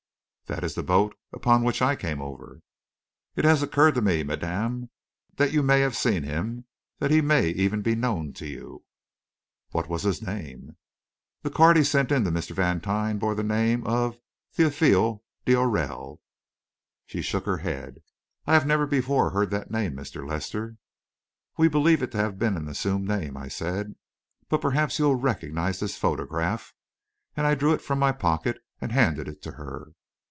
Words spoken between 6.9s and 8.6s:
that he may even be known to